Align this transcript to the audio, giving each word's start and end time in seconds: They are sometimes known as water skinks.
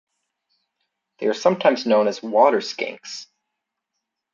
They 1.19 1.27
are 1.27 1.33
sometimes 1.35 1.85
known 1.85 2.07
as 2.07 2.23
water 2.23 2.57
skinks. 2.59 3.27